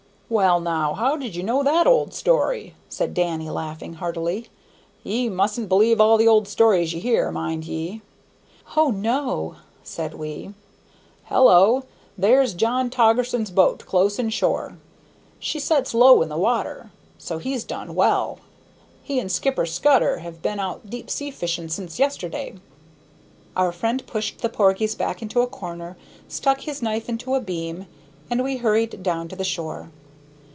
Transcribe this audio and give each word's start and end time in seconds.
"Well, 0.31 0.61
now, 0.61 0.93
how 0.93 1.17
did 1.17 1.35
you 1.35 1.43
know 1.43 1.61
that 1.61 1.85
old 1.85 2.13
story?" 2.13 2.73
said 2.87 3.13
Danny, 3.13 3.49
laughing 3.49 3.95
heartily; 3.95 4.47
"ye 5.03 5.27
mustn't 5.27 5.67
believe 5.67 5.99
all 5.99 6.15
the 6.15 6.25
old 6.29 6.47
stories 6.47 6.93
ye 6.93 7.01
hear, 7.01 7.31
mind 7.31 7.65
ye!" 7.65 8.01
"O, 8.77 8.91
no," 8.91 9.57
said 9.83 10.13
we. 10.13 10.53
"Hullo! 11.25 11.83
There's 12.17 12.53
Jim 12.53 12.89
Toggerson's 12.89 13.51
boat 13.51 13.85
close 13.85 14.17
in 14.17 14.29
shore. 14.29 14.77
She 15.37 15.59
sets 15.59 15.93
low 15.93 16.21
in 16.21 16.29
the 16.29 16.37
water, 16.37 16.91
so 17.17 17.37
he's 17.37 17.65
done 17.65 17.93
well. 17.93 18.39
He 19.03 19.19
and 19.19 19.29
Skipper 19.29 19.65
Scudder 19.65 20.19
have 20.19 20.41
been 20.41 20.61
out 20.61 20.89
deep 20.89 21.09
sea 21.09 21.31
fishing 21.31 21.67
since 21.67 21.99
yesterday." 21.99 22.53
Our 23.57 23.73
friend 23.73 24.07
pushed 24.07 24.39
the 24.39 24.47
porgies 24.47 24.95
back 24.95 25.21
into 25.21 25.41
a 25.41 25.45
corner, 25.47 25.97
stuck 26.29 26.61
his 26.61 26.81
knife 26.81 27.09
into 27.09 27.35
a 27.35 27.41
beam, 27.41 27.87
and 28.29 28.45
we 28.45 28.55
hurried 28.55 29.03
down 29.03 29.27
to 29.27 29.35
the 29.35 29.43
shore. 29.43 29.89